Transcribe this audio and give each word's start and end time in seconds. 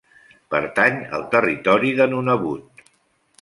Pertany 0.53 0.97
al 1.17 1.27
territori 1.35 1.93
de 2.01 2.09
Nunavut. 2.15 2.85